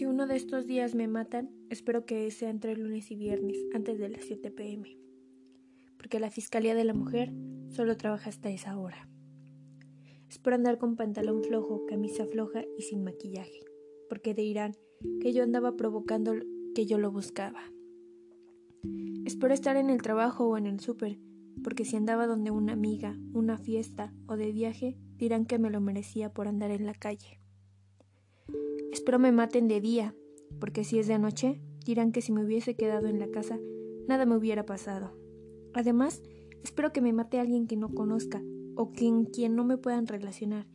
Si 0.00 0.06
uno 0.06 0.26
de 0.26 0.34
estos 0.34 0.66
días 0.66 0.94
me 0.94 1.08
matan, 1.08 1.50
espero 1.68 2.06
que 2.06 2.30
sea 2.30 2.48
entre 2.48 2.74
lunes 2.74 3.10
y 3.10 3.16
viernes, 3.16 3.58
antes 3.74 3.98
de 3.98 4.08
las 4.08 4.24
7 4.24 4.50
pm, 4.50 4.96
porque 5.98 6.18
la 6.18 6.30
Fiscalía 6.30 6.74
de 6.74 6.84
la 6.84 6.94
Mujer 6.94 7.34
solo 7.68 7.98
trabaja 7.98 8.30
hasta 8.30 8.48
esa 8.48 8.78
hora. 8.78 9.10
Espero 10.26 10.56
andar 10.56 10.78
con 10.78 10.96
pantalón 10.96 11.44
flojo, 11.44 11.84
camisa 11.84 12.24
floja 12.24 12.64
y 12.78 12.82
sin 12.84 13.04
maquillaje, 13.04 13.60
porque 14.08 14.32
dirán 14.32 14.72
que 15.20 15.34
yo 15.34 15.42
andaba 15.42 15.76
provocando 15.76 16.32
que 16.74 16.86
yo 16.86 16.96
lo 16.96 17.12
buscaba. 17.12 17.60
Espero 19.26 19.52
estar 19.52 19.76
en 19.76 19.90
el 19.90 20.00
trabajo 20.00 20.48
o 20.48 20.56
en 20.56 20.64
el 20.64 20.80
súper, 20.80 21.18
porque 21.62 21.84
si 21.84 21.96
andaba 21.96 22.26
donde 22.26 22.50
una 22.50 22.72
amiga, 22.72 23.18
una 23.34 23.58
fiesta 23.58 24.14
o 24.26 24.38
de 24.38 24.50
viaje, 24.50 24.96
dirán 25.18 25.44
que 25.44 25.58
me 25.58 25.68
lo 25.68 25.82
merecía 25.82 26.32
por 26.32 26.48
andar 26.48 26.70
en 26.70 26.86
la 26.86 26.94
calle. 26.94 27.39
Espero 28.92 29.18
me 29.18 29.32
maten 29.32 29.68
de 29.68 29.80
día, 29.80 30.14
porque 30.58 30.84
si 30.84 30.98
es 30.98 31.06
de 31.06 31.18
noche, 31.18 31.60
dirán 31.84 32.12
que 32.12 32.22
si 32.22 32.32
me 32.32 32.44
hubiese 32.44 32.74
quedado 32.74 33.06
en 33.06 33.18
la 33.18 33.28
casa, 33.30 33.58
nada 34.08 34.26
me 34.26 34.36
hubiera 34.36 34.66
pasado. 34.66 35.16
Además, 35.74 36.22
espero 36.62 36.92
que 36.92 37.00
me 37.00 37.12
mate 37.12 37.38
alguien 37.38 37.66
que 37.66 37.76
no 37.76 37.88
conozca 37.88 38.42
o 38.76 38.92
con 38.92 39.26
quien 39.26 39.54
no 39.56 39.64
me 39.64 39.78
puedan 39.78 40.06
relacionar, 40.06 40.66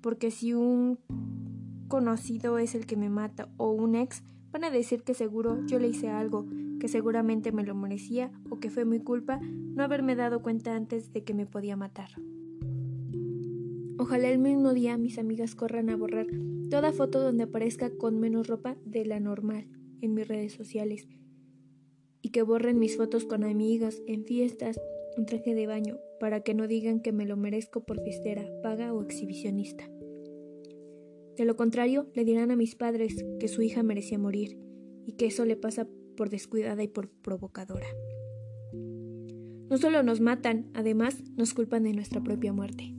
porque 0.00 0.30
si 0.30 0.54
un 0.54 0.98
conocido 1.88 2.58
es 2.58 2.74
el 2.74 2.86
que 2.86 2.96
me 2.96 3.10
mata 3.10 3.52
o 3.56 3.70
un 3.70 3.94
ex, 3.94 4.22
van 4.52 4.64
a 4.64 4.70
decir 4.70 5.02
que 5.02 5.14
seguro 5.14 5.64
yo 5.66 5.78
le 5.78 5.88
hice 5.88 6.08
algo, 6.08 6.46
que 6.78 6.88
seguramente 6.88 7.52
me 7.52 7.64
lo 7.64 7.74
merecía 7.74 8.32
o 8.48 8.58
que 8.58 8.70
fue 8.70 8.84
mi 8.84 9.00
culpa 9.00 9.40
no 9.42 9.84
haberme 9.84 10.16
dado 10.16 10.42
cuenta 10.42 10.74
antes 10.74 11.12
de 11.12 11.24
que 11.24 11.34
me 11.34 11.46
podía 11.46 11.76
matar. 11.76 12.10
Ojalá 14.00 14.30
el 14.30 14.38
mismo 14.38 14.72
día 14.72 14.96
mis 14.96 15.18
amigas 15.18 15.54
corran 15.54 15.90
a 15.90 15.96
borrar 15.96 16.26
toda 16.70 16.90
foto 16.90 17.20
donde 17.20 17.42
aparezca 17.42 17.90
con 17.90 18.18
menos 18.18 18.46
ropa 18.46 18.78
de 18.86 19.04
la 19.04 19.20
normal 19.20 19.68
en 20.00 20.14
mis 20.14 20.26
redes 20.26 20.54
sociales 20.54 21.06
y 22.22 22.30
que 22.30 22.40
borren 22.40 22.78
mis 22.78 22.96
fotos 22.96 23.26
con 23.26 23.44
amigas 23.44 24.00
en 24.06 24.24
fiestas, 24.24 24.80
en 25.18 25.26
traje 25.26 25.54
de 25.54 25.66
baño, 25.66 25.98
para 26.18 26.40
que 26.40 26.54
no 26.54 26.66
digan 26.66 27.02
que 27.02 27.12
me 27.12 27.26
lo 27.26 27.36
merezco 27.36 27.84
por 27.84 28.02
fiestera, 28.02 28.48
paga 28.62 28.94
o 28.94 29.02
exhibicionista. 29.02 29.84
De 31.36 31.44
lo 31.44 31.56
contrario, 31.56 32.10
le 32.14 32.24
dirán 32.24 32.50
a 32.50 32.56
mis 32.56 32.76
padres 32.76 33.22
que 33.38 33.48
su 33.48 33.60
hija 33.60 33.82
merecía 33.82 34.18
morir 34.18 34.58
y 35.04 35.12
que 35.12 35.26
eso 35.26 35.44
le 35.44 35.56
pasa 35.56 35.86
por 36.16 36.30
descuidada 36.30 36.82
y 36.82 36.88
por 36.88 37.10
provocadora. 37.10 37.88
No 38.72 39.76
solo 39.76 40.02
nos 40.02 40.22
matan, 40.22 40.70
además 40.72 41.22
nos 41.36 41.52
culpan 41.52 41.82
de 41.82 41.92
nuestra 41.92 42.22
propia 42.22 42.54
muerte. 42.54 42.94